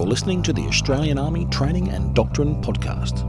You're 0.00 0.08
listening 0.08 0.42
to 0.44 0.54
the 0.54 0.66
Australian 0.66 1.18
Army 1.18 1.44
Training 1.50 1.90
and 1.90 2.14
Doctrine 2.14 2.62
Podcast. 2.62 3.20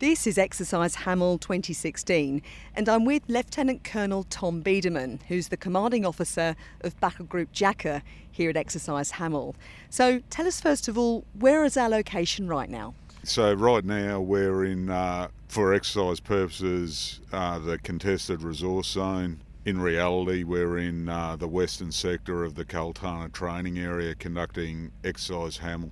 This 0.00 0.26
is 0.26 0.36
Exercise 0.36 0.96
Hamel 0.96 1.38
2016, 1.38 2.42
and 2.74 2.88
I'm 2.88 3.04
with 3.04 3.22
Lieutenant 3.28 3.84
Colonel 3.84 4.24
Tom 4.24 4.60
Biedermann, 4.60 5.22
who's 5.28 5.50
the 5.50 5.56
commanding 5.56 6.04
officer 6.04 6.56
of 6.80 6.98
Battle 6.98 7.26
Group 7.26 7.52
Jacka 7.52 8.02
here 8.28 8.50
at 8.50 8.56
Exercise 8.56 9.12
Hamel. 9.12 9.54
So 9.88 10.20
tell 10.30 10.48
us 10.48 10.60
first 10.60 10.88
of 10.88 10.98
all, 10.98 11.24
where 11.38 11.64
is 11.64 11.76
our 11.76 11.88
location 11.88 12.48
right 12.48 12.68
now? 12.68 12.94
So 13.22 13.52
right 13.52 13.84
now 13.84 14.20
we're 14.20 14.64
in, 14.64 14.90
uh, 14.90 15.28
for 15.46 15.72
exercise 15.72 16.18
purposes, 16.18 17.20
uh, 17.32 17.60
the 17.60 17.78
contested 17.78 18.42
resource 18.42 18.88
zone. 18.88 19.42
In 19.66 19.78
reality, 19.78 20.42
we're 20.42 20.78
in 20.78 21.10
uh, 21.10 21.36
the 21.36 21.46
western 21.46 21.92
sector 21.92 22.44
of 22.44 22.54
the 22.54 22.64
Cultana 22.64 23.28
training 23.28 23.78
area 23.78 24.14
conducting 24.14 24.90
exercise 25.04 25.58
Hamel. 25.58 25.90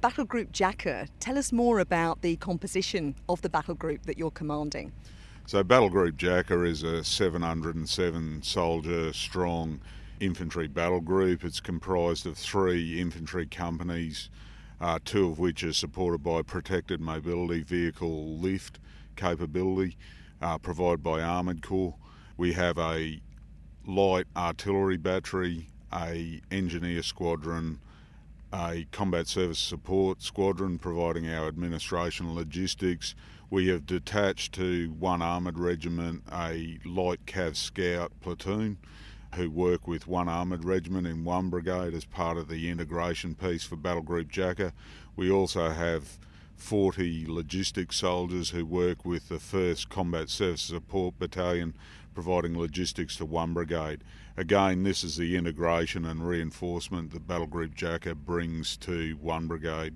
Battle 0.00 0.24
Group 0.24 0.52
Jacka, 0.52 1.08
tell 1.18 1.36
us 1.36 1.50
more 1.50 1.80
about 1.80 2.22
the 2.22 2.36
composition 2.36 3.16
of 3.28 3.42
the 3.42 3.48
battle 3.48 3.74
group 3.74 4.06
that 4.06 4.18
you're 4.18 4.30
commanding. 4.30 4.92
So, 5.46 5.64
Battle 5.64 5.90
Group 5.90 6.16
Jacka 6.16 6.62
is 6.62 6.84
a 6.84 7.02
707 7.02 8.44
soldier 8.44 9.12
strong 9.12 9.80
infantry 10.20 10.68
battle 10.68 11.00
group. 11.00 11.42
It's 11.42 11.58
comprised 11.58 12.24
of 12.24 12.38
three 12.38 13.00
infantry 13.00 13.46
companies, 13.46 14.30
uh, 14.80 15.00
two 15.04 15.26
of 15.28 15.40
which 15.40 15.64
are 15.64 15.72
supported 15.72 16.22
by 16.22 16.42
protected 16.42 17.00
mobility 17.00 17.64
vehicle 17.64 18.38
lift 18.38 18.78
capability 19.16 19.96
uh, 20.40 20.58
provided 20.58 21.02
by 21.02 21.20
Armoured 21.20 21.62
Corps. 21.62 21.96
We 22.38 22.52
have 22.52 22.78
a 22.78 23.20
light 23.84 24.28
artillery 24.36 24.96
battery, 24.96 25.70
a 25.92 26.40
engineer 26.52 27.02
squadron, 27.02 27.80
a 28.52 28.86
combat 28.92 29.26
service 29.26 29.58
support 29.58 30.22
squadron 30.22 30.78
providing 30.78 31.28
our 31.28 31.48
administration 31.48 32.32
logistics. 32.36 33.16
We 33.50 33.66
have 33.68 33.86
detached 33.86 34.54
to 34.54 34.94
one 35.00 35.20
armoured 35.20 35.58
regiment 35.58 36.22
a 36.30 36.78
light 36.84 37.26
cav 37.26 37.56
scout 37.56 38.12
platoon 38.20 38.78
who 39.34 39.50
work 39.50 39.88
with 39.88 40.06
one 40.06 40.28
armoured 40.28 40.64
regiment 40.64 41.08
in 41.08 41.24
one 41.24 41.50
brigade 41.50 41.92
as 41.92 42.04
part 42.04 42.36
of 42.36 42.46
the 42.46 42.70
integration 42.70 43.34
piece 43.34 43.64
for 43.64 43.74
Battle 43.74 44.02
Group 44.02 44.28
Jacka. 44.30 44.72
We 45.16 45.28
also 45.28 45.70
have 45.70 46.20
40 46.58 47.26
logistics 47.28 47.96
soldiers 47.96 48.50
who 48.50 48.66
work 48.66 49.04
with 49.04 49.28
the 49.28 49.36
1st 49.36 49.88
Combat 49.88 50.28
Service 50.28 50.62
Support 50.62 51.18
Battalion 51.18 51.74
providing 52.12 52.58
logistics 52.58 53.16
to 53.16 53.24
one 53.24 53.54
brigade. 53.54 54.02
Again, 54.36 54.82
this 54.82 55.04
is 55.04 55.16
the 55.16 55.36
integration 55.36 56.04
and 56.04 56.26
reinforcement 56.26 57.12
that 57.12 57.26
Battle 57.28 57.46
Group 57.46 57.74
Jacka 57.76 58.14
brings 58.14 58.76
to 58.78 59.12
one 59.20 59.46
brigade. 59.46 59.94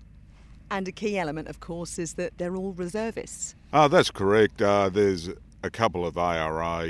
And 0.70 0.86
a 0.86 0.92
key 0.92 1.18
element, 1.18 1.48
of 1.48 1.60
course, 1.60 1.98
is 1.98 2.14
that 2.14 2.38
they're 2.38 2.54
all 2.54 2.72
reservists. 2.72 3.56
Oh, 3.72 3.88
that's 3.88 4.10
correct. 4.10 4.62
Uh, 4.62 4.88
there's 4.88 5.30
a 5.62 5.70
couple 5.70 6.06
of 6.06 6.16
ARA 6.16 6.88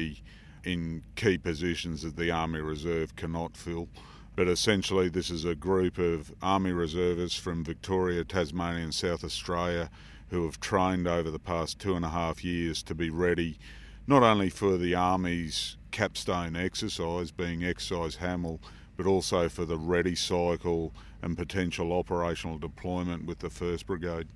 in 0.65 1.03
key 1.17 1.39
positions 1.39 2.03
that 2.03 2.17
the 2.17 2.31
Army 2.31 2.61
Reserve 2.61 3.17
cannot 3.17 3.57
fill. 3.57 3.89
But 4.35 4.49
essentially, 4.49 5.09
this 5.09 5.31
is 5.31 5.45
a 5.45 5.55
group 5.55 5.99
of 5.99 6.33
Army 6.43 6.73
reservists 6.73 7.39
from 7.39 7.65
Victoria, 7.65 8.25
Tasmania, 8.25 8.85
and 8.85 8.95
South 8.95 9.25
Australia 9.25 9.91
who 10.31 10.45
have 10.47 10.59
trained 10.59 11.07
over 11.07 11.31
the 11.31 11.39
past 11.39 11.79
two 11.79 11.95
and 11.95 12.05
a 12.05 12.09
half 12.09 12.43
years 12.43 12.83
to 12.83 12.95
be 12.95 13.11
ready 13.11 13.59
not 14.07 14.23
only 14.23 14.49
for 14.49 14.79
the 14.79 14.95
Army's 14.95 15.77
capstone 15.91 16.57
exercise, 16.57 17.31
being 17.31 17.63
Exercise 17.63 18.17
Hamel, 18.17 18.59
but 18.97 19.07
also 19.07 19.49
for 19.49 19.67
the 19.67 19.77
ready 19.77 20.15
cycle 20.15 20.93
and 21.21 21.37
potential 21.37 21.93
operational 21.93 22.59
deployment 22.59 23.27
with 23.27 23.41
the 23.41 23.49
1st 23.49 23.87
Brigade. 23.87 24.27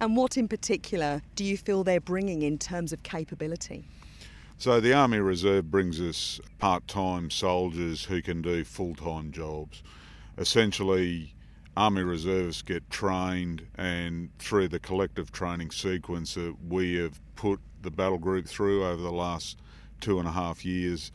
And 0.00 0.16
what 0.16 0.36
in 0.36 0.46
particular 0.46 1.22
do 1.34 1.44
you 1.44 1.56
feel 1.56 1.82
they're 1.82 2.00
bringing 2.00 2.42
in 2.42 2.56
terms 2.56 2.92
of 2.92 3.02
capability? 3.02 3.84
So, 4.58 4.80
the 4.80 4.94
Army 4.94 5.18
Reserve 5.18 5.70
brings 5.70 6.00
us 6.00 6.40
part 6.58 6.88
time 6.88 7.30
soldiers 7.30 8.04
who 8.04 8.22
can 8.22 8.40
do 8.40 8.64
full 8.64 8.94
time 8.94 9.30
jobs. 9.30 9.82
Essentially, 10.38 11.34
Army 11.76 12.02
Reservists 12.02 12.62
get 12.62 12.88
trained, 12.88 13.66
and 13.74 14.30
through 14.38 14.68
the 14.68 14.78
collective 14.78 15.30
training 15.30 15.72
sequence 15.72 16.34
that 16.34 16.56
we 16.66 16.94
have 16.94 17.20
put 17.34 17.60
the 17.82 17.90
battle 17.90 18.16
group 18.16 18.46
through 18.46 18.86
over 18.86 19.02
the 19.02 19.12
last 19.12 19.58
two 20.00 20.18
and 20.18 20.26
a 20.26 20.32
half 20.32 20.64
years, 20.64 21.12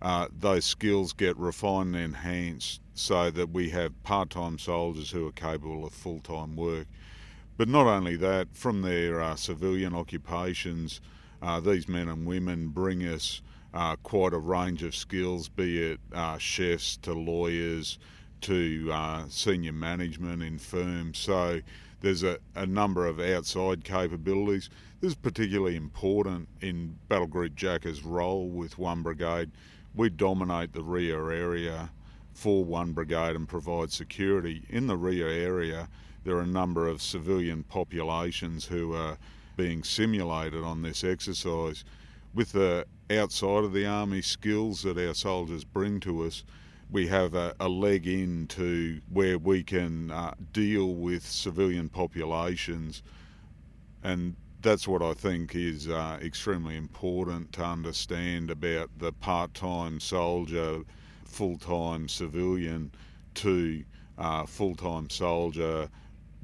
uh, 0.00 0.28
those 0.32 0.64
skills 0.64 1.12
get 1.12 1.36
refined 1.36 1.94
and 1.94 2.04
enhanced 2.04 2.80
so 2.94 3.30
that 3.30 3.50
we 3.50 3.68
have 3.68 4.02
part 4.02 4.30
time 4.30 4.58
soldiers 4.58 5.10
who 5.10 5.26
are 5.26 5.32
capable 5.32 5.84
of 5.84 5.92
full 5.92 6.20
time 6.20 6.56
work. 6.56 6.86
But 7.58 7.68
not 7.68 7.86
only 7.86 8.16
that, 8.16 8.48
from 8.54 8.80
their 8.80 9.20
uh, 9.20 9.36
civilian 9.36 9.94
occupations, 9.94 11.02
uh, 11.42 11.60
these 11.60 11.88
men 11.88 12.08
and 12.08 12.26
women 12.26 12.68
bring 12.68 13.02
us 13.02 13.42
uh, 13.74 13.96
quite 13.96 14.32
a 14.32 14.38
range 14.38 14.82
of 14.82 14.94
skills, 14.94 15.48
be 15.48 15.92
it 15.92 16.00
uh, 16.12 16.38
chefs 16.38 16.96
to 16.98 17.12
lawyers 17.12 17.98
to 18.40 18.88
uh, 18.92 19.24
senior 19.28 19.72
management 19.72 20.42
in 20.42 20.58
firms. 20.58 21.18
So 21.18 21.60
there's 22.00 22.22
a, 22.22 22.38
a 22.54 22.66
number 22.66 23.06
of 23.06 23.20
outside 23.20 23.84
capabilities. 23.84 24.70
This 25.00 25.10
is 25.12 25.16
particularly 25.16 25.76
important 25.76 26.48
in 26.60 26.96
Battle 27.08 27.26
Group 27.26 27.54
Jacka's 27.54 28.04
role 28.04 28.48
with 28.48 28.78
one 28.78 29.02
brigade. 29.02 29.50
We 29.94 30.10
dominate 30.10 30.72
the 30.72 30.82
rear 30.82 31.30
area 31.30 31.90
for 32.32 32.64
one 32.64 32.92
brigade 32.92 33.34
and 33.34 33.48
provide 33.48 33.90
security. 33.90 34.62
In 34.68 34.86
the 34.86 34.96
rear 34.96 35.28
area, 35.28 35.88
there 36.24 36.36
are 36.36 36.42
a 36.42 36.46
number 36.46 36.86
of 36.86 37.02
civilian 37.02 37.64
populations 37.64 38.66
who 38.66 38.94
are 38.94 39.18
being 39.58 39.82
simulated 39.82 40.62
on 40.62 40.82
this 40.82 41.02
exercise. 41.02 41.84
With 42.32 42.52
the 42.52 42.86
outside 43.10 43.64
of 43.64 43.72
the 43.72 43.84
army 43.84 44.22
skills 44.22 44.82
that 44.82 44.96
our 44.96 45.14
soldiers 45.14 45.64
bring 45.64 45.98
to 46.00 46.24
us, 46.24 46.44
we 46.90 47.08
have 47.08 47.34
a, 47.34 47.54
a 47.58 47.68
leg 47.68 48.06
into 48.06 49.00
where 49.12 49.36
we 49.36 49.64
can 49.64 50.12
uh, 50.12 50.34
deal 50.52 50.94
with 50.94 51.26
civilian 51.26 51.88
populations, 51.88 53.02
and 54.04 54.36
that's 54.62 54.86
what 54.86 55.02
I 55.02 55.12
think 55.12 55.56
is 55.56 55.88
uh, 55.88 56.18
extremely 56.22 56.76
important 56.76 57.52
to 57.54 57.64
understand 57.64 58.50
about 58.50 58.90
the 58.98 59.12
part 59.12 59.54
time 59.54 59.98
soldier, 59.98 60.82
full 61.24 61.58
time 61.58 62.08
civilian 62.08 62.92
to 63.34 63.84
uh, 64.18 64.46
full 64.46 64.76
time 64.76 65.10
soldier 65.10 65.88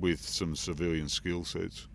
with 0.01 0.21
some 0.21 0.57
civilian 0.57 1.09
skill 1.09 1.45
sets 1.45 1.87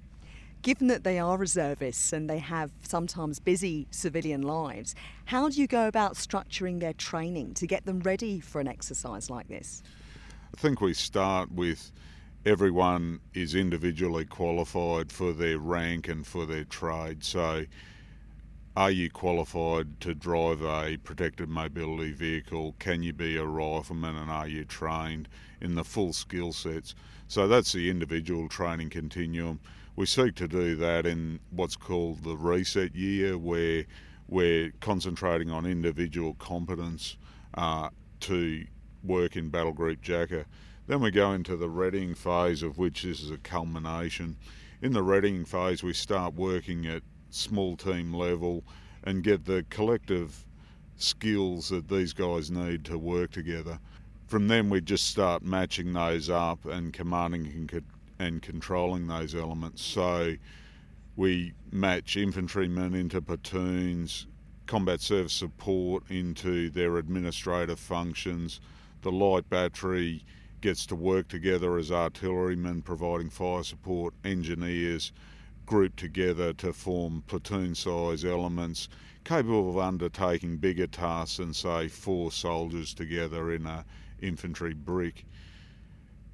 given 0.62 0.88
that 0.88 1.04
they 1.04 1.20
are 1.20 1.38
reservists 1.38 2.14
and 2.14 2.30
they 2.30 2.40
have 2.40 2.72
sometimes 2.82 3.40
busy 3.40 3.88
civilian 3.92 4.42
lives, 4.42 4.96
how 5.26 5.50
do 5.50 5.60
you 5.60 5.68
go 5.68 5.88
about 5.88 6.16
structuring 6.16 6.80
their 6.80 6.94
training 6.94 7.54
to 7.56 7.68
get 7.68 7.86
them 7.86 8.00
ready 8.00 8.40
for 8.40 8.60
an 8.60 8.68
exercise 8.68 9.30
like 9.30 9.48
this? 9.48 9.82
I 10.54 10.60
think 10.60 10.82
we 10.82 10.94
start 10.94 11.52
with 11.52 11.92
everyone 12.46 13.20
is 13.34 13.56
individually 13.56 14.26
qualified 14.26 15.12
for 15.12 15.34
their 15.34 15.60
rank 15.60 16.08
and 16.08 16.26
for 16.26 16.46
their 16.46 16.64
trade. 16.64 17.24
So, 17.24 17.66
are 18.76 18.92
you 18.92 19.10
qualified 19.10 20.00
to 20.02 20.14
drive 20.14 20.62
a 20.62 20.98
protected 21.04 21.50
mobility 21.50 22.14
vehicle? 22.14 22.76
Can 22.80 23.04
you 23.04 23.12
be 23.12 23.36
a 23.36 23.44
rifleman 23.44 24.16
and 24.16 24.30
are 24.32 24.48
you 24.48 24.64
trained 24.64 25.28
in 25.62 25.76
the 25.76 25.84
full 25.84 26.14
skill 26.14 26.54
sets? 26.54 26.96
So, 27.28 27.48
that's 27.48 27.72
the 27.74 27.90
individual 27.90 28.50
training 28.50 28.90
continuum 28.90 29.60
we 30.00 30.06
seek 30.06 30.34
to 30.36 30.48
do 30.48 30.78
that 30.78 31.06
in 31.06 31.42
what's 31.52 31.76
called 31.76 32.24
the 32.24 32.38
reset 32.38 32.96
year, 32.96 33.38
where 33.38 33.84
we're 34.30 34.72
concentrating 34.80 35.52
on 35.52 35.66
individual 35.66 36.36
competence 36.36 37.18
uh, 37.56 37.90
to 38.22 38.66
work 39.04 39.36
in 39.36 39.50
Battle 39.50 39.74
Group 39.74 40.02
Jacka. 40.02 40.46
Then 40.88 41.02
we 41.02 41.12
go 41.12 41.34
into 41.34 41.58
the 41.58 41.68
readying 41.68 42.16
phase, 42.16 42.64
of 42.64 42.78
which 42.78 43.04
this 43.04 43.20
is 43.20 43.30
a 43.30 43.38
culmination. 43.40 44.38
In 44.82 44.94
the 44.94 45.04
readying 45.04 45.44
phase, 45.44 45.84
we 45.84 45.92
start 45.92 46.34
working 46.34 46.86
at 46.86 47.04
small 47.30 47.76
team 47.76 48.14
level 48.14 48.64
and 49.04 49.22
get 49.22 49.44
the 49.44 49.66
collective 49.70 50.46
skills 50.96 51.68
that 51.68 51.90
these 51.90 52.14
guys 52.14 52.50
need 52.50 52.86
to 52.86 52.98
work 52.98 53.32
together. 53.32 53.80
From 54.30 54.48
then, 54.48 54.70
we 54.70 54.80
just 54.80 55.08
start 55.08 55.42
matching 55.42 55.92
those 55.92 56.30
up 56.30 56.64
and 56.66 56.94
commanding 56.94 57.68
and 58.20 58.42
controlling 58.44 59.08
those 59.08 59.34
elements. 59.34 59.82
So 59.82 60.36
we 61.16 61.54
match 61.72 62.16
infantrymen 62.16 62.94
into 62.94 63.24
platoons, 63.24 64.28
combat 64.68 65.02
service 65.02 65.34
support 65.34 66.04
into 66.12 66.70
their 66.70 66.98
administrative 66.98 67.80
functions. 67.80 68.62
The 69.02 69.12
light 69.12 69.50
battery 69.50 70.24
gets 70.62 70.86
to 70.86 70.96
work 70.96 71.28
together 71.28 71.80
as 71.80 71.92
artillerymen 71.92 72.84
providing 72.84 73.32
fire 73.32 73.64
support, 73.64 74.14
engineers 74.24 75.12
grouped 75.66 75.98
together 75.98 76.54
to 76.54 76.72
form 76.72 77.24
platoon 77.26 77.74
size 77.74 78.24
elements 78.24 78.90
capable 79.24 79.72
of 79.72 79.80
undertaking 79.80 80.58
bigger 80.58 80.86
tasks 80.86 81.38
than, 81.38 81.52
say, 81.52 81.88
four 81.88 82.32
soldiers 82.32 82.94
together 82.94 83.54
in 83.54 83.66
a 83.66 83.84
infantry 84.22 84.74
brick. 84.74 85.26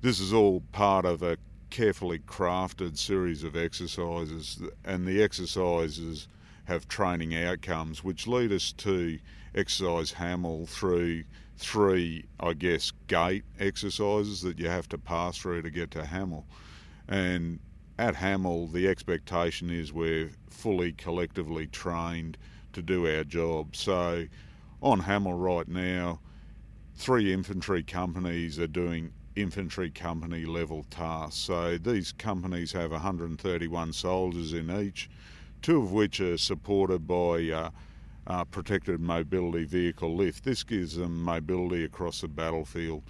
This 0.02 0.20
is 0.20 0.34
all 0.34 0.62
part 0.72 1.06
of 1.06 1.24
a 1.24 1.38
carefully 1.70 2.20
crafted 2.20 2.98
series 2.98 3.44
of 3.44 3.56
exercises, 3.56 4.62
and 4.84 5.06
the 5.06 5.22
exercises 5.24 6.28
have 6.66 6.88
training 6.88 7.36
outcomes 7.36 8.04
which 8.04 8.28
lead 8.28 8.52
us 8.52 8.72
to 8.72 9.20
exercise 9.54 10.12
Hamel 10.12 10.66
through 10.66 11.24
three, 11.58 12.26
I 12.40 12.54
guess, 12.54 12.92
gate 13.08 13.46
exercises 13.60 14.42
that 14.42 14.60
you 14.60 14.68
have 14.68 14.90
to 14.90 14.98
pass 14.98 15.38
through 15.38 15.62
to 15.62 15.70
get 15.70 15.92
to 15.92 16.06
Hamel. 16.06 16.46
And 17.08 17.60
at 17.98 18.16
Hamel, 18.16 18.68
the 18.68 18.88
expectation 18.88 19.70
is 19.70 19.94
we're 19.94 20.31
fully 20.50 20.92
collectively 20.92 21.68
trained 21.68 22.38
to 22.74 22.81
do 22.81 23.08
our 23.08 23.24
job. 23.24 23.76
So 23.76 24.26
on 24.81 25.00
Hamel 25.00 25.34
right 25.34 25.68
now, 25.68 26.20
three 26.95 27.33
infantry 27.33 27.83
companies 27.83 28.59
are 28.59 28.68
doing 28.68 29.12
infantry 29.36 29.89
company 29.89 30.45
level 30.45 30.86
tasks. 30.89 31.36
So 31.36 31.77
these 31.77 32.13
companies 32.13 32.71
have 32.71 32.92
131 32.92 33.94
soldiers 33.94 34.53
in 34.53 34.71
each, 34.71 35.09
two 35.62 35.81
of 35.81 35.92
which 35.92 36.21
are 36.21 36.38
supported 36.38 37.06
by 37.07 37.50
uh, 37.50 37.69
uh, 38.27 38.45
protected 38.45 39.01
mobility 39.01 39.65
vehicle 39.65 40.15
lift. 40.15 40.44
This 40.44 40.63
gives 40.63 40.95
them 40.95 41.21
mobility 41.21 41.83
across 41.83 42.21
the 42.21 42.27
battlefield. 42.27 43.03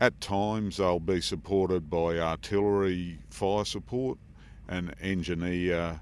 At 0.00 0.20
times, 0.20 0.76
they'll 0.76 1.00
be 1.00 1.22
supported 1.22 1.88
by 1.88 2.18
artillery 2.18 3.18
fire 3.30 3.64
support 3.64 4.18
and 4.68 4.94
engineer 5.00 6.00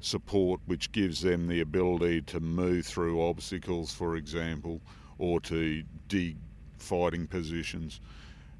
support, 0.00 0.60
which 0.66 0.92
gives 0.92 1.20
them 1.20 1.48
the 1.48 1.60
ability 1.60 2.22
to 2.22 2.40
move 2.40 2.86
through 2.86 3.22
obstacles, 3.26 3.92
for 3.92 4.16
example, 4.16 4.80
or 5.18 5.40
to 5.40 5.82
dig 6.08 6.36
fighting 6.78 7.26
positions. 7.26 8.00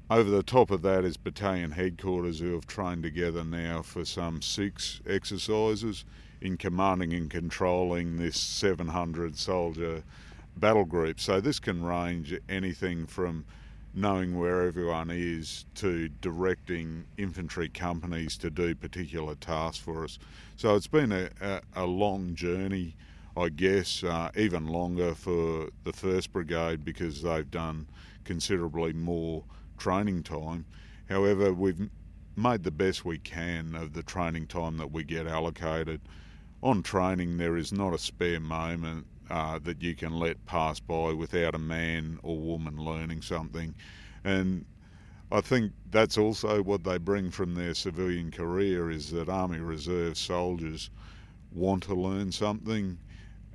Over 0.09 0.29
the 0.29 0.43
top 0.43 0.69
of 0.69 0.83
that 0.83 1.03
is 1.03 1.17
battalion 1.17 1.71
headquarters 1.71 2.39
who 2.39 2.53
have 2.53 2.67
trained 2.67 3.03
together 3.03 3.43
now 3.43 3.81
for 3.81 4.05
some 4.05 4.41
six 4.41 5.01
exercises 5.07 6.05
in 6.41 6.57
commanding 6.57 7.13
and 7.13 7.29
controlling 7.29 8.17
this 8.17 8.37
700 8.37 9.35
soldier 9.35 10.03
battle 10.57 10.85
group. 10.85 11.19
So 11.19 11.41
this 11.41 11.59
can 11.59 11.83
range 11.83 12.37
anything 12.47 13.07
from 13.07 13.45
knowing 13.95 14.37
where 14.37 14.63
everyone 14.63 15.09
is 15.09 15.65
to 15.75 16.09
directing 16.21 17.05
infantry 17.17 17.69
companies 17.69 18.37
to 18.37 18.49
do 18.49 18.75
particular 18.75 19.35
tasks 19.35 19.77
for 19.77 20.03
us. 20.03 20.19
So 20.57 20.75
it's 20.75 20.87
been 20.87 21.11
a, 21.11 21.29
a, 21.41 21.61
a 21.75 21.85
long 21.85 22.35
journey, 22.35 22.95
I 23.37 23.49
guess, 23.49 24.03
uh, 24.03 24.31
even 24.37 24.67
longer 24.67 25.13
for 25.13 25.69
the 25.83 25.91
1st 25.91 26.31
Brigade 26.31 26.85
because 26.85 27.21
they've 27.21 27.49
done 27.51 27.87
considerably 28.23 28.93
more 28.93 29.43
training 29.77 30.23
time. 30.23 30.65
However, 31.09 31.53
we've 31.53 31.89
made 32.37 32.63
the 32.63 32.71
best 32.71 33.03
we 33.03 33.17
can 33.17 33.75
of 33.75 33.93
the 33.93 34.03
training 34.03 34.47
time 34.47 34.77
that 34.77 34.91
we 34.91 35.03
get 35.03 35.27
allocated. 35.27 36.01
On 36.63 36.81
training, 36.81 37.37
there 37.37 37.57
is 37.57 37.71
not 37.71 37.93
a 37.93 37.97
spare 37.97 38.39
moment 38.39 39.05
uh, 39.29 39.59
that 39.59 39.81
you 39.81 39.95
can 39.95 40.13
let 40.13 40.45
pass 40.45 40.79
by 40.79 41.11
without 41.11 41.55
a 41.55 41.59
man 41.59 42.19
or 42.23 42.37
woman 42.37 42.77
learning 42.77 43.21
something. 43.21 43.75
And 44.23 44.65
I 45.31 45.41
think 45.41 45.73
that's 45.91 46.17
also 46.17 46.61
what 46.63 46.83
they 46.83 46.97
bring 46.97 47.31
from 47.31 47.55
their 47.55 47.73
civilian 47.73 48.31
career 48.31 48.89
is 48.89 49.11
that 49.11 49.27
Army 49.27 49.59
Reserve 49.59 50.17
soldiers 50.17 50.89
want 51.51 51.83
to 51.83 51.95
learn 51.95 52.31
something 52.31 52.97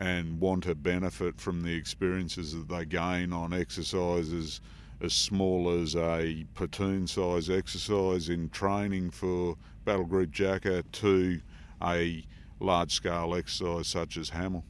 and 0.01 0.41
want 0.41 0.65
to 0.65 0.75
benefit 0.75 1.39
from 1.39 1.63
the 1.63 1.75
experiences 1.75 2.55
that 2.55 2.69
they 2.69 2.85
gain 2.87 3.33
on 3.33 3.53
exercises 3.53 4.61
as 5.03 5.13
small 5.13 5.71
as 5.71 5.95
a 5.95 6.45
platoon 6.55 7.07
size 7.07 7.49
exercise 7.49 8.29
in 8.29 8.49
training 8.51 9.11
for 9.11 9.57
Battle 9.85 10.05
Group 10.05 10.31
Jacka 10.31 10.83
to 10.93 11.41
a 11.83 12.25
large 12.61 12.93
scale 12.93 13.35
exercise 13.35 13.87
such 13.87 14.17
as 14.17 14.31
Hamel. 14.31 14.65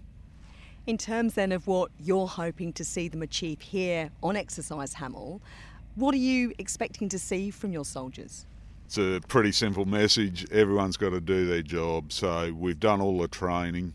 In 0.86 0.98
terms 0.98 1.34
then 1.34 1.52
of 1.52 1.66
what 1.66 1.90
you're 2.00 2.26
hoping 2.26 2.72
to 2.74 2.84
see 2.84 3.08
them 3.08 3.22
achieve 3.22 3.60
here 3.60 4.10
on 4.22 4.36
Exercise 4.36 4.94
Hamel, 4.94 5.40
what 5.94 6.14
are 6.14 6.18
you 6.18 6.52
expecting 6.58 7.08
to 7.08 7.18
see 7.18 7.50
from 7.50 7.72
your 7.72 7.84
soldiers? 7.84 8.46
It's 8.86 8.98
a 8.98 9.20
pretty 9.28 9.52
simple 9.52 9.84
message. 9.84 10.50
Everyone's 10.50 10.96
got 10.96 11.10
to 11.10 11.20
do 11.20 11.46
their 11.46 11.62
job. 11.62 12.12
So 12.12 12.52
we've 12.52 12.80
done 12.80 13.00
all 13.00 13.18
the 13.18 13.28
training. 13.28 13.94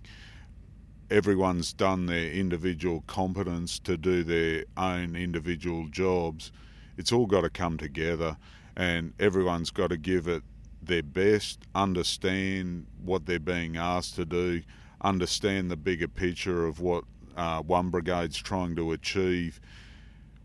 Everyone's 1.12 1.72
done 1.72 2.07
their 2.07 2.31
individual 2.31 3.04
competence 3.06 3.78
to 3.80 3.96
do 3.96 4.24
their 4.24 4.66
own 4.75 5.16
individual 5.16 5.88
jobs. 5.88 6.52
It's 6.98 7.12
all 7.12 7.28
got 7.28 7.42
to 7.42 7.50
come 7.52 7.78
together, 7.78 8.38
and 8.75 9.13
everyone's 9.19 9.69
got 9.69 9.92
to 9.92 9.98
give 9.98 10.28
it 10.28 10.42
their 10.81 11.04
best, 11.04 11.60
understand 11.75 12.88
what 13.04 13.28
they're 13.28 13.40
being 13.40 13.78
asked 13.78 14.16
to 14.16 14.25
do, 14.25 14.63
understand 15.02 15.69
the 15.69 15.78
bigger 15.78 16.07
picture 16.07 16.66
of 16.66 16.80
what 16.80 17.04
uh, 17.38 17.62
one 17.62 17.90
brigade's 17.90 18.38
trying 18.38 18.75
to 18.75 18.92
achieve. 18.92 19.60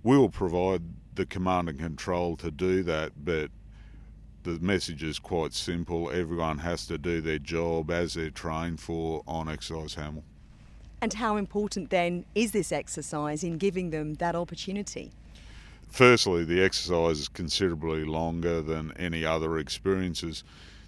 We'll 0.03 0.29
provide 0.29 0.83
the 1.15 1.25
command 1.25 1.71
and 1.71 1.79
control 1.79 2.37
to 2.37 2.51
do 2.51 2.83
that, 2.83 3.13
but 3.25 3.51
the 4.43 4.59
message 4.61 5.03
is 5.03 5.19
quite 5.19 5.55
simple. 5.55 6.11
Everyone 6.11 6.59
has 6.59 6.87
to 6.87 6.99
do 6.99 7.23
their 7.23 7.39
job 7.39 7.91
as 7.91 8.15
they're 8.15 8.31
trained 8.31 8.81
for 8.81 9.23
on 9.27 9.49
Exercise 9.49 9.95
Hamel. 9.95 10.25
And 11.03 11.15
how 11.15 11.37
important 11.37 11.91
then 11.91 12.27
is 12.35 12.53
this 12.53 12.73
exercise 12.73 13.43
in 13.43 13.57
giving 13.57 13.91
them 13.91 14.15
that 14.15 14.37
opportunity? 14.37 15.13
Firstly, 15.89 16.45
the 16.45 16.63
exercise 16.63 17.21
is 17.21 17.29
considerably 17.29 18.05
longer 18.05 18.61
than 18.61 18.93
any 18.97 19.25
other 19.25 19.59
experiences. 19.59 20.45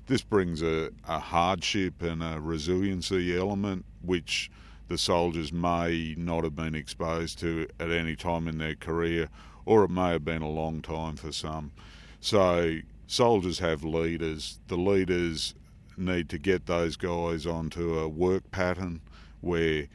This 0.06 0.22
brings 0.22 0.62
a, 0.62 0.90
a 1.08 1.18
hardship 1.18 2.02
and 2.02 2.22
a 2.22 2.40
resiliency 2.40 3.36
element 3.36 3.84
which 4.02 4.50
the 4.88 4.98
soldiers 4.98 5.52
may 5.52 6.14
not 6.18 6.44
have 6.44 6.54
been 6.54 6.74
exposed 6.74 7.38
to 7.38 7.66
at 7.80 7.90
any 7.90 8.14
time 8.14 8.46
in 8.46 8.58
their 8.58 8.74
career, 8.74 9.28
or 9.64 9.84
it 9.84 9.90
may 9.90 10.10
have 10.10 10.24
been 10.24 10.42
a 10.42 10.48
long 10.48 10.82
time 10.82 11.16
for 11.16 11.32
some. 11.32 11.72
So, 12.20 12.78
soldiers 13.06 13.58
have 13.60 13.82
leaders. 13.82 14.58
The 14.68 14.76
leaders 14.76 15.54
need 15.96 16.28
to 16.28 16.38
get 16.38 16.66
those 16.66 16.96
guys 16.96 17.46
onto 17.46 17.98
a 17.98 18.08
work 18.08 18.50
pattern 18.50 19.00
where 19.42 19.86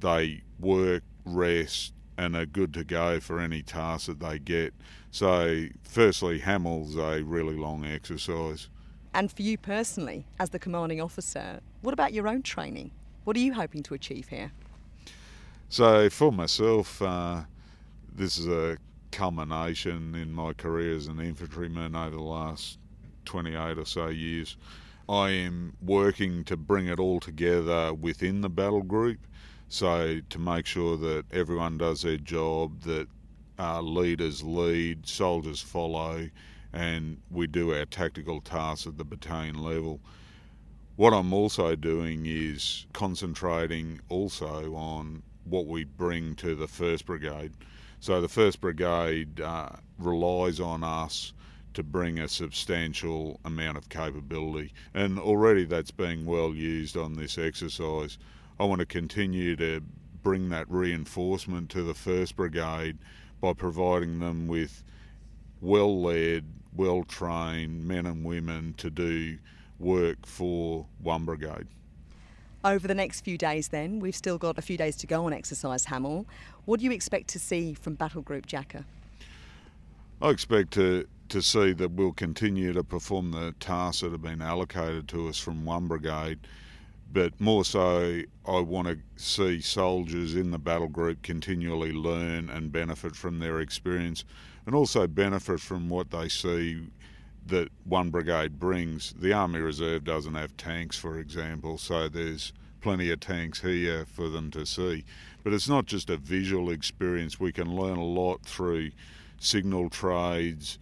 they 0.00 0.42
work, 0.60 1.02
rest, 1.24 1.94
and 2.18 2.36
are 2.36 2.46
good 2.46 2.74
to 2.74 2.84
go 2.84 3.20
for 3.20 3.40
any 3.40 3.62
task 3.62 4.06
that 4.06 4.20
they 4.20 4.38
get. 4.38 4.74
So, 5.10 5.66
firstly, 5.82 6.38
Hamel's 6.38 6.96
a 6.96 7.22
really 7.22 7.56
long 7.56 7.84
exercise. 7.84 8.68
And 9.14 9.32
for 9.32 9.42
you 9.42 9.56
personally, 9.56 10.26
as 10.38 10.50
the 10.50 10.58
commanding 10.58 11.00
officer, 11.00 11.60
what 11.80 11.94
about 11.94 12.12
your 12.12 12.28
own 12.28 12.42
training? 12.42 12.90
What 13.24 13.36
are 13.36 13.40
you 13.40 13.54
hoping 13.54 13.82
to 13.84 13.94
achieve 13.94 14.28
here? 14.28 14.52
So, 15.68 16.10
for 16.10 16.30
myself, 16.30 17.00
uh, 17.00 17.42
this 18.14 18.38
is 18.38 18.46
a 18.46 18.78
culmination 19.10 20.14
in 20.14 20.32
my 20.32 20.52
career 20.52 20.94
as 20.94 21.06
an 21.06 21.20
infantryman 21.20 21.96
over 21.96 22.16
the 22.16 22.22
last 22.22 22.78
28 23.24 23.78
or 23.78 23.84
so 23.84 24.08
years. 24.08 24.56
I 25.08 25.30
am 25.30 25.76
working 25.80 26.44
to 26.44 26.56
bring 26.56 26.86
it 26.86 26.98
all 26.98 27.20
together 27.20 27.94
within 27.94 28.40
the 28.40 28.48
battle 28.48 28.82
group. 28.82 29.18
So, 29.68 30.20
to 30.28 30.38
make 30.38 30.66
sure 30.66 30.96
that 30.96 31.24
everyone 31.32 31.78
does 31.78 32.02
their 32.02 32.16
job, 32.16 32.82
that 32.82 33.08
uh, 33.58 33.80
leaders 33.80 34.42
lead, 34.42 35.06
soldiers 35.06 35.60
follow, 35.60 36.28
and 36.72 37.18
we 37.30 37.46
do 37.46 37.74
our 37.74 37.84
tactical 37.84 38.40
tasks 38.40 38.86
at 38.86 38.98
the 38.98 39.04
battalion 39.04 39.58
level. 39.58 40.00
What 40.96 41.12
I'm 41.12 41.32
also 41.32 41.74
doing 41.74 42.26
is 42.26 42.86
concentrating 42.92 44.00
also 44.08 44.74
on 44.74 45.22
what 45.44 45.66
we 45.66 45.84
bring 45.84 46.34
to 46.36 46.54
the 46.54 46.66
1st 46.66 47.06
Brigade. 47.06 47.52
So 48.00 48.20
the 48.20 48.28
1st 48.28 48.60
Brigade 48.60 49.40
uh, 49.40 49.70
relies 49.98 50.60
on 50.60 50.82
us 50.82 51.32
to 51.76 51.82
bring 51.82 52.18
a 52.18 52.28
substantial 52.28 53.38
amount 53.44 53.78
of 53.78 53.88
capability, 53.88 54.72
and 54.94 55.18
already 55.18 55.64
that's 55.64 55.90
being 55.90 56.26
well 56.26 56.54
used 56.54 56.96
on 56.96 57.14
this 57.14 57.38
exercise. 57.38 58.18
I 58.58 58.64
want 58.64 58.80
to 58.80 58.86
continue 58.86 59.56
to 59.56 59.82
bring 60.22 60.48
that 60.48 60.68
reinforcement 60.70 61.70
to 61.70 61.82
the 61.82 61.92
1st 61.92 62.34
Brigade 62.34 62.98
by 63.40 63.52
providing 63.52 64.18
them 64.18 64.48
with 64.48 64.82
well 65.60 66.02
led 66.02 66.44
well 66.74 67.04
trained 67.04 67.86
men 67.86 68.06
and 68.06 68.24
women 68.24 68.74
to 68.78 68.90
do 68.90 69.38
work 69.78 70.26
for 70.26 70.86
one 71.02 71.24
brigade. 71.24 71.66
Over 72.64 72.88
the 72.88 72.94
next 72.94 73.20
few 73.20 73.38
days, 73.38 73.68
then, 73.68 74.00
we've 74.00 74.16
still 74.16 74.38
got 74.38 74.58
a 74.58 74.62
few 74.62 74.76
days 74.76 74.96
to 74.96 75.06
go 75.06 75.26
on 75.26 75.32
Exercise 75.32 75.84
Hamel. 75.84 76.26
What 76.64 76.80
do 76.80 76.84
you 76.84 76.90
expect 76.90 77.28
to 77.28 77.38
see 77.38 77.74
from 77.74 77.94
Battle 77.94 78.22
Group 78.22 78.46
Jacka? 78.46 78.84
I 80.20 80.30
expect 80.30 80.72
to 80.72 81.06
to 81.30 81.42
see 81.42 81.72
that 81.72 81.92
we'll 81.92 82.12
continue 82.12 82.72
to 82.72 82.84
perform 82.84 83.32
the 83.32 83.54
tasks 83.60 84.02
that 84.02 84.12
have 84.12 84.22
been 84.22 84.42
allocated 84.42 85.08
to 85.08 85.28
us 85.28 85.38
from 85.38 85.64
one 85.64 85.86
brigade. 85.86 86.38
But 87.12 87.40
more 87.40 87.64
so, 87.64 88.22
I 88.46 88.60
want 88.60 88.88
to 88.88 88.98
see 89.16 89.60
soldiers 89.60 90.34
in 90.34 90.50
the 90.50 90.58
battle 90.58 90.88
group 90.88 91.22
continually 91.22 91.92
learn 91.92 92.50
and 92.50 92.72
benefit 92.72 93.14
from 93.14 93.38
their 93.38 93.60
experience 93.60 94.24
and 94.66 94.74
also 94.74 95.06
benefit 95.06 95.60
from 95.60 95.88
what 95.88 96.10
they 96.10 96.28
see 96.28 96.82
that 97.46 97.68
one 97.84 98.10
brigade 98.10 98.58
brings. 98.58 99.14
The 99.18 99.32
Army 99.32 99.60
Reserve 99.60 100.04
doesn't 100.04 100.34
have 100.34 100.56
tanks, 100.56 100.98
for 100.98 101.18
example, 101.18 101.78
so 101.78 102.08
there's 102.08 102.52
plenty 102.80 103.10
of 103.10 103.20
tanks 103.20 103.60
here 103.60 104.04
for 104.04 104.28
them 104.28 104.50
to 104.50 104.66
see. 104.66 105.04
But 105.44 105.52
it's 105.52 105.68
not 105.68 105.86
just 105.86 106.10
a 106.10 106.16
visual 106.16 106.70
experience, 106.70 107.38
we 107.38 107.52
can 107.52 107.74
learn 107.74 107.98
a 107.98 108.04
lot 108.04 108.42
through 108.42 108.90
signal 109.38 109.90
trades, 109.90 110.78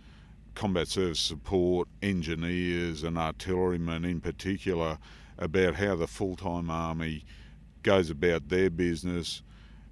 combat 0.54 0.88
service 0.88 1.20
support, 1.20 1.88
engineers, 2.02 3.02
and 3.02 3.18
artillerymen 3.18 4.04
in 4.04 4.20
particular 4.20 4.98
about 5.38 5.74
how 5.74 5.96
the 5.96 6.06
full 6.06 6.36
time 6.36 6.70
army 6.70 7.24
goes 7.82 8.10
about 8.10 8.48
their 8.48 8.70
business. 8.70 9.42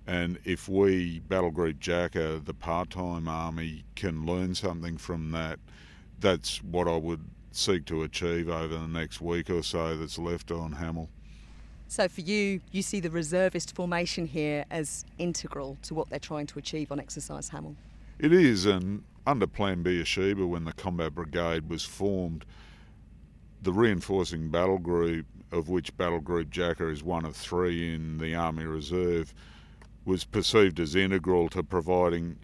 And 0.06 0.38
if 0.44 0.68
we, 0.68 1.20
Battle 1.20 1.50
Group 1.50 1.78
Jacka, 1.78 2.40
the 2.44 2.54
part 2.54 2.90
time 2.90 3.28
army, 3.28 3.84
can 3.94 4.26
learn 4.26 4.54
something 4.54 4.96
from 4.96 5.30
that, 5.32 5.58
that's 6.18 6.62
what 6.62 6.88
I 6.88 6.96
would 6.96 7.24
seek 7.52 7.84
to 7.86 8.02
achieve 8.02 8.48
over 8.48 8.78
the 8.78 8.88
next 8.88 9.20
week 9.20 9.50
or 9.50 9.62
so 9.62 9.96
that's 9.96 10.18
left 10.18 10.50
on 10.50 10.72
Hamel. 10.72 11.08
So, 11.88 12.08
for 12.08 12.22
you, 12.22 12.60
you 12.70 12.80
see 12.80 13.00
the 13.00 13.10
reservist 13.10 13.74
formation 13.76 14.26
here 14.26 14.64
as 14.70 15.04
integral 15.18 15.76
to 15.82 15.94
what 15.94 16.08
they're 16.08 16.18
trying 16.18 16.46
to 16.46 16.58
achieve 16.58 16.90
on 16.90 16.98
Exercise 16.98 17.50
Hamel? 17.50 17.76
It 18.18 18.32
is, 18.32 18.64
and 18.64 19.02
under 19.26 19.46
Plan 19.46 19.82
Beersheba, 19.82 20.46
when 20.46 20.64
the 20.64 20.72
Combat 20.72 21.14
Brigade 21.14 21.68
was 21.68 21.84
formed, 21.84 22.44
the 23.62 23.72
reinforcing 23.72 24.50
battle 24.50 24.78
group, 24.78 25.26
of 25.52 25.68
which 25.68 25.96
Battle 25.96 26.20
Group 26.20 26.50
Jacka 26.50 26.88
is 26.88 27.02
one 27.02 27.24
of 27.24 27.36
three 27.36 27.94
in 27.94 28.18
the 28.18 28.34
Army 28.34 28.64
Reserve, 28.64 29.32
was 30.04 30.24
perceived 30.24 30.80
as 30.80 30.96
integral 30.96 31.48
to 31.50 31.62
providing 31.62 32.38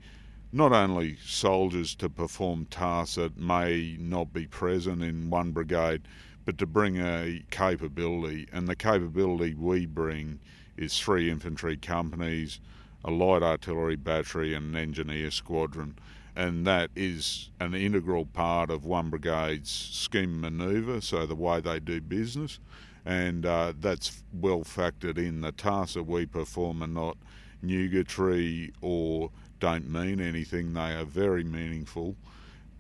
not 0.53 0.73
only 0.73 1.17
soldiers 1.25 1.95
to 1.97 2.09
perform 2.09 2.65
tasks 2.67 3.17
that 3.17 3.37
may 3.37 3.97
not 3.99 4.33
be 4.33 4.47
present 4.47 5.03
in 5.03 5.29
one 5.29 5.51
brigade, 5.51 6.03
but 6.45 6.57
to 6.59 6.67
bring 6.67 6.99
a 6.99 7.43
capability. 7.51 8.47
And 8.53 8.69
the 8.69 8.77
capability 8.77 9.55
we 9.55 9.85
bring 9.85 10.39
is 10.77 10.99
three 10.99 11.31
infantry 11.31 11.77
companies, 11.77 12.61
a 13.05 13.11
light 13.11 13.43
artillery 13.43 13.97
battery, 13.97 14.55
and 14.55 14.75
an 14.75 14.81
engineer 14.81 15.31
squadron. 15.31 15.99
And 16.39 16.65
that 16.69 16.91
is 16.95 17.51
an 17.59 17.75
integral 17.75 18.25
part 18.25 18.71
of 18.71 18.85
one 18.85 19.11
brigade's 19.11 19.73
scheme 19.73 20.41
manoeuvre, 20.41 21.03
so 21.03 21.27
the 21.27 21.35
way 21.35 21.61
they 21.61 21.81
do 21.81 22.01
business. 22.01 22.61
And 23.05 23.45
uh, 23.45 23.73
that's 23.81 24.23
well 24.33 24.61
factored 24.61 25.19
in. 25.19 25.41
The 25.41 25.51
tasks 25.51 25.95
that 25.95 26.05
we 26.05 26.27
perform 26.27 26.85
are 26.85 26.87
not 26.87 27.17
nugatory 27.61 28.73
or 28.81 29.33
don't 29.59 29.91
mean 29.91 30.21
anything, 30.21 30.75
they 30.75 30.95
are 30.95 31.05
very 31.05 31.43
meaningful 31.43 32.15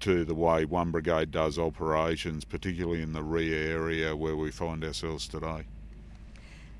to 0.00 0.24
the 0.24 0.36
way 0.36 0.64
one 0.64 0.92
brigade 0.92 1.32
does 1.32 1.58
operations, 1.58 2.44
particularly 2.44 3.02
in 3.02 3.12
the 3.12 3.24
rear 3.24 3.72
area 3.72 4.14
where 4.14 4.36
we 4.36 4.52
find 4.52 4.84
ourselves 4.84 5.26
today. 5.26 5.64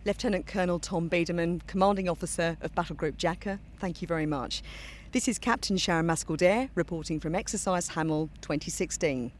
Lieutenant 0.09 0.47
Colonel 0.47 0.79
Tom 0.79 1.11
Biedermann, 1.11 1.61
Commanding 1.67 2.09
Officer 2.09 2.57
of 2.62 2.75
Battle 2.75 2.97
Group 2.97 3.19
Jacka, 3.19 3.59
thank 3.79 4.00
you 4.00 4.09
very 4.09 4.25
much. 4.25 4.62
This 5.12 5.29
is 5.29 5.38
Captain 5.38 5.77
Sharon 5.77 6.07
Mascall-Dare 6.07 6.71
reporting 6.75 7.21
from 7.21 7.35
Exercise 7.35 7.88
Hamel 7.88 8.31
2016. 8.41 9.31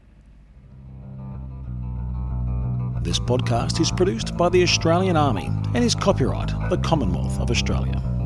This 3.01 3.17
podcast 3.17 3.81
is 3.81 3.91
produced 3.91 4.37
by 4.37 4.47
the 4.49 4.61
Australian 4.61 5.17
Army 5.17 5.47
and 5.73 5.77
is 5.77 5.95
copyright 5.95 6.49
the 6.69 6.77
Commonwealth 6.77 7.39
of 7.39 7.49
Australia. 7.49 8.18